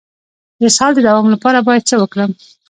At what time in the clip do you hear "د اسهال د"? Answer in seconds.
0.59-0.99